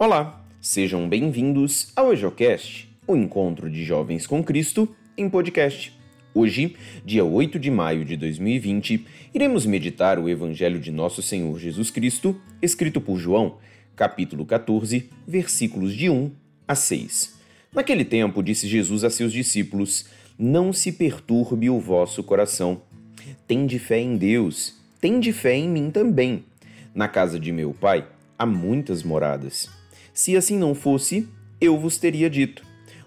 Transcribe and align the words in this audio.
Olá, 0.00 0.44
sejam 0.60 1.08
bem-vindos 1.08 1.90
ao 1.96 2.12
EjoCast, 2.12 2.88
o 3.04 3.16
encontro 3.16 3.68
de 3.68 3.82
jovens 3.84 4.28
com 4.28 4.44
Cristo 4.44 4.88
em 5.16 5.28
podcast. 5.28 5.92
Hoje, 6.32 6.76
dia 7.04 7.24
8 7.24 7.58
de 7.58 7.68
maio 7.68 8.04
de 8.04 8.16
2020, 8.16 9.04
iremos 9.34 9.66
meditar 9.66 10.16
o 10.20 10.28
Evangelho 10.28 10.78
de 10.78 10.92
Nosso 10.92 11.20
Senhor 11.20 11.58
Jesus 11.58 11.90
Cristo, 11.90 12.40
escrito 12.62 13.00
por 13.00 13.18
João, 13.18 13.58
capítulo 13.96 14.46
14, 14.46 15.10
versículos 15.26 15.92
de 15.92 16.08
1 16.08 16.30
a 16.68 16.76
6. 16.76 17.36
Naquele 17.74 18.04
tempo, 18.04 18.40
disse 18.40 18.68
Jesus 18.68 19.02
a 19.02 19.10
seus 19.10 19.32
discípulos: 19.32 20.06
Não 20.38 20.72
se 20.72 20.92
perturbe 20.92 21.68
o 21.68 21.80
vosso 21.80 22.22
coração. 22.22 22.82
Tende 23.48 23.80
fé 23.80 23.98
em 23.98 24.16
Deus, 24.16 24.76
tende 25.00 25.32
fé 25.32 25.56
em 25.56 25.68
mim 25.68 25.90
também. 25.90 26.44
Na 26.94 27.08
casa 27.08 27.36
de 27.36 27.50
meu 27.50 27.74
pai 27.74 28.06
há 28.38 28.46
muitas 28.46 29.02
moradas. 29.02 29.76
Se 30.18 30.36
assim 30.36 30.58
não 30.58 30.74
fosse, 30.74 31.28
eu 31.60 31.78
vos 31.78 31.96
teria 31.96 32.28
dito: 32.28 32.64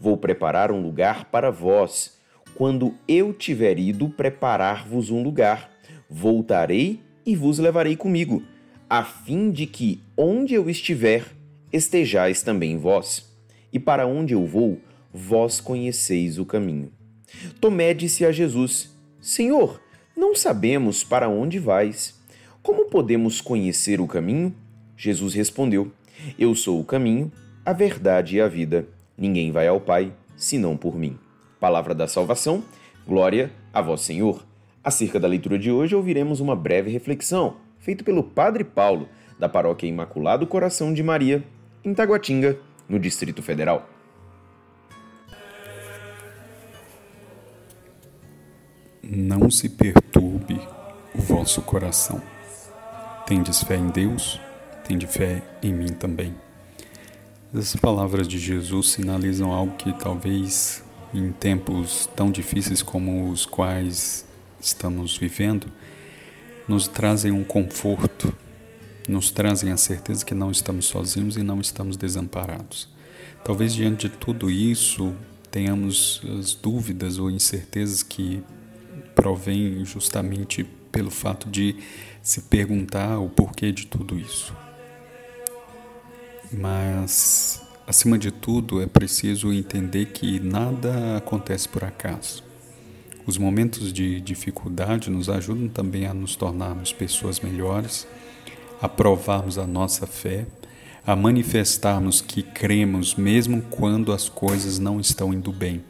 Vou 0.00 0.16
preparar 0.16 0.72
um 0.72 0.80
lugar 0.80 1.26
para 1.26 1.50
vós. 1.50 2.16
Quando 2.54 2.94
eu 3.06 3.30
tiver 3.34 3.78
ido 3.78 4.08
preparar-vos 4.08 5.10
um 5.10 5.22
lugar, 5.22 5.70
voltarei 6.08 7.00
e 7.26 7.36
vos 7.36 7.58
levarei 7.58 7.94
comigo, 7.94 8.42
a 8.88 9.04
fim 9.04 9.50
de 9.50 9.66
que, 9.66 10.00
onde 10.16 10.54
eu 10.54 10.70
estiver, 10.70 11.26
estejais 11.70 12.42
também 12.42 12.78
vós. 12.78 13.30
E 13.70 13.78
para 13.78 14.06
onde 14.06 14.32
eu 14.32 14.46
vou, 14.46 14.80
vós 15.12 15.60
conheceis 15.60 16.38
o 16.38 16.46
caminho. 16.46 16.90
Tomé 17.60 17.92
disse 17.92 18.24
a 18.24 18.32
Jesus: 18.32 18.96
Senhor, 19.20 19.78
não 20.16 20.34
sabemos 20.34 21.04
para 21.04 21.28
onde 21.28 21.58
vais. 21.58 22.18
Como 22.62 22.86
podemos 22.86 23.42
conhecer 23.42 24.00
o 24.00 24.06
caminho? 24.06 24.54
Jesus 24.96 25.34
respondeu: 25.34 25.92
Eu 26.38 26.54
sou 26.54 26.80
o 26.80 26.84
caminho, 26.84 27.30
a 27.64 27.72
verdade 27.72 28.36
e 28.36 28.40
a 28.40 28.48
vida. 28.48 28.86
Ninguém 29.16 29.52
vai 29.52 29.66
ao 29.68 29.80
Pai 29.80 30.12
senão 30.36 30.76
por 30.76 30.96
mim. 30.96 31.18
Palavra 31.60 31.94
da 31.94 32.06
salvação, 32.06 32.62
glória 33.06 33.50
a 33.72 33.80
vós, 33.80 34.02
Senhor. 34.02 34.44
Acerca 34.82 35.18
da 35.18 35.28
leitura 35.28 35.58
de 35.58 35.70
hoje, 35.70 35.94
ouviremos 35.94 36.40
uma 36.40 36.54
breve 36.54 36.90
reflexão, 36.90 37.56
feita 37.78 38.04
pelo 38.04 38.22
Padre 38.22 38.64
Paulo, 38.64 39.08
da 39.38 39.48
Paróquia 39.48 39.86
Imaculado 39.86 40.46
Coração 40.46 40.92
de 40.92 41.02
Maria, 41.02 41.42
em 41.82 41.94
Taguatinga, 41.94 42.58
no 42.88 42.98
Distrito 42.98 43.42
Federal. 43.42 43.88
Não 49.02 49.50
se 49.50 49.68
perturbe 49.68 50.60
o 51.14 51.20
vosso 51.20 51.62
coração. 51.62 52.20
Tendes 53.26 53.62
fé 53.62 53.76
em 53.76 53.88
Deus, 53.88 54.40
tende 54.86 55.06
fé 55.06 55.42
em 55.62 55.72
mim 55.72 55.88
também. 55.88 56.34
Essas 57.52 57.76
palavras 57.76 58.26
de 58.26 58.38
Jesus 58.38 58.90
sinalizam 58.90 59.52
algo 59.52 59.76
que 59.76 59.92
talvez 59.92 60.84
em 61.14 61.30
tempos 61.30 62.08
tão 62.16 62.30
difíceis 62.30 62.82
como 62.82 63.30
os 63.30 63.46
quais 63.46 64.26
estamos 64.60 65.16
vivendo, 65.16 65.70
nos 66.66 66.88
trazem 66.88 67.30
um 67.30 67.44
conforto, 67.44 68.34
nos 69.08 69.30
trazem 69.30 69.70
a 69.70 69.76
certeza 69.76 70.24
que 70.24 70.34
não 70.34 70.50
estamos 70.50 70.86
sozinhos 70.86 71.36
e 71.36 71.42
não 71.42 71.60
estamos 71.60 71.96
desamparados. 71.96 72.88
Talvez 73.44 73.74
diante 73.74 74.08
de 74.08 74.16
tudo 74.16 74.50
isso 74.50 75.14
tenhamos 75.50 76.22
as 76.38 76.54
dúvidas 76.54 77.18
ou 77.18 77.30
incertezas 77.30 78.02
que 78.02 78.42
provém 79.14 79.84
justamente 79.84 80.64
pelo 80.90 81.10
fato 81.10 81.48
de 81.48 81.76
se 82.22 82.42
perguntar 82.42 83.18
o 83.18 83.28
porquê 83.28 83.70
de 83.70 83.86
tudo 83.86 84.18
isso. 84.18 84.54
Mas, 86.56 87.62
acima 87.86 88.18
de 88.18 88.30
tudo, 88.30 88.80
é 88.80 88.86
preciso 88.86 89.52
entender 89.52 90.06
que 90.06 90.40
nada 90.40 91.16
acontece 91.16 91.68
por 91.68 91.84
acaso. 91.84 92.42
Os 93.26 93.38
momentos 93.38 93.92
de 93.92 94.20
dificuldade 94.20 95.10
nos 95.10 95.28
ajudam 95.28 95.68
também 95.68 96.06
a 96.06 96.14
nos 96.14 96.36
tornarmos 96.36 96.92
pessoas 96.92 97.40
melhores, 97.40 98.06
a 98.80 98.88
provarmos 98.88 99.58
a 99.58 99.66
nossa 99.66 100.06
fé, 100.06 100.46
a 101.06 101.16
manifestarmos 101.16 102.20
que 102.20 102.42
cremos 102.42 103.14
mesmo 103.14 103.62
quando 103.62 104.12
as 104.12 104.28
coisas 104.28 104.78
não 104.78 105.00
estão 105.00 105.32
indo 105.32 105.52
bem 105.52 105.82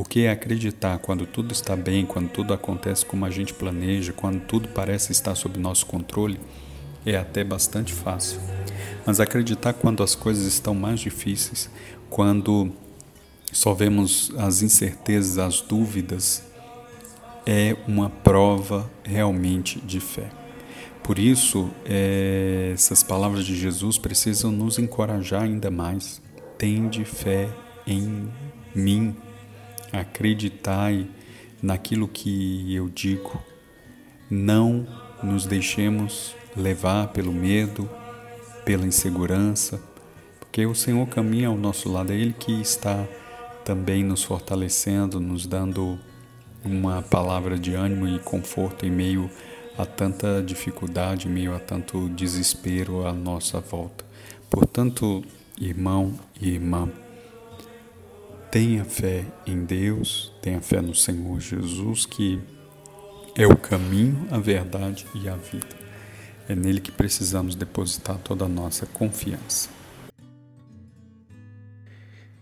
porque 0.00 0.26
acreditar 0.28 0.96
quando 0.96 1.26
tudo 1.26 1.52
está 1.52 1.76
bem, 1.76 2.06
quando 2.06 2.30
tudo 2.30 2.54
acontece 2.54 3.04
como 3.04 3.26
a 3.26 3.30
gente 3.30 3.52
planeja, 3.52 4.14
quando 4.14 4.40
tudo 4.40 4.66
parece 4.68 5.12
estar 5.12 5.34
sob 5.34 5.58
nosso 5.58 5.84
controle, 5.84 6.40
é 7.04 7.18
até 7.18 7.44
bastante 7.44 7.92
fácil. 7.92 8.40
Mas 9.06 9.20
acreditar 9.20 9.72
quando 9.72 10.02
as 10.02 10.14
coisas 10.14 10.44
estão 10.46 10.74
mais 10.74 11.00
difíceis, 11.00 11.70
quando 12.08 12.70
só 13.52 13.74
vemos 13.74 14.32
as 14.36 14.62
incertezas, 14.62 15.38
as 15.38 15.60
dúvidas, 15.60 16.44
é 17.46 17.76
uma 17.88 18.10
prova 18.10 18.90
realmente 19.02 19.80
de 19.80 19.98
fé. 19.98 20.30
Por 21.02 21.18
isso, 21.18 21.70
é, 21.84 22.70
essas 22.74 23.02
palavras 23.02 23.44
de 23.44 23.56
Jesus 23.56 23.98
precisam 23.98 24.52
nos 24.52 24.78
encorajar 24.78 25.42
ainda 25.42 25.70
mais. 25.70 26.22
Tende 26.56 27.04
fé 27.04 27.48
em 27.86 28.28
mim, 28.74 29.16
acreditai 29.92 31.08
naquilo 31.62 32.06
que 32.06 32.72
eu 32.74 32.88
digo. 32.88 33.42
Não 34.30 34.86
nos 35.22 35.46
deixemos 35.46 36.36
levar 36.56 37.08
pelo 37.08 37.32
medo, 37.32 37.88
pela 38.64 38.86
insegurança, 38.86 39.80
porque 40.38 40.66
o 40.66 40.74
Senhor 40.74 41.06
caminha 41.08 41.48
ao 41.48 41.56
nosso 41.56 41.90
lado, 41.90 42.12
é 42.12 42.16
Ele 42.16 42.32
que 42.32 42.52
está 42.60 43.06
também 43.64 44.02
nos 44.02 44.22
fortalecendo, 44.22 45.20
nos 45.20 45.46
dando 45.46 45.98
uma 46.64 47.02
palavra 47.02 47.58
de 47.58 47.74
ânimo 47.74 48.08
e 48.08 48.18
conforto 48.18 48.84
em 48.84 48.90
meio 48.90 49.30
a 49.78 49.86
tanta 49.86 50.42
dificuldade, 50.42 51.28
em 51.28 51.30
meio 51.30 51.54
a 51.54 51.58
tanto 51.58 52.08
desespero 52.08 53.06
à 53.06 53.12
nossa 53.12 53.60
volta. 53.60 54.04
Portanto, 54.50 55.22
irmão 55.58 56.12
e 56.40 56.50
irmã, 56.50 56.90
Tenha 58.50 58.84
fé 58.84 59.24
em 59.46 59.64
Deus, 59.64 60.32
tenha 60.42 60.60
fé 60.60 60.80
no 60.80 60.92
Senhor 60.92 61.38
Jesus, 61.38 62.04
que 62.04 62.40
é 63.36 63.46
o 63.46 63.56
caminho, 63.56 64.26
a 64.28 64.38
verdade 64.38 65.06
e 65.14 65.28
a 65.28 65.36
vida. 65.36 65.79
É 66.50 66.54
nele 66.56 66.80
que 66.80 66.90
precisamos 66.90 67.54
depositar 67.54 68.18
toda 68.18 68.44
a 68.44 68.48
nossa 68.48 68.84
confiança. 68.84 69.68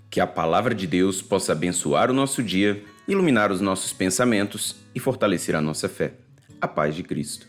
Que 0.08 0.18
a 0.18 0.26
palavra 0.26 0.74
de 0.74 0.86
Deus 0.86 1.20
possa 1.20 1.52
abençoar 1.52 2.10
o 2.10 2.14
nosso 2.14 2.42
dia, 2.42 2.82
iluminar 3.06 3.52
os 3.52 3.60
nossos 3.60 3.92
pensamentos 3.92 4.76
e 4.94 4.98
fortalecer 4.98 5.54
a 5.54 5.60
nossa 5.60 5.90
fé. 5.90 6.14
A 6.58 6.66
paz 6.66 6.94
de 6.94 7.02
Cristo. 7.02 7.46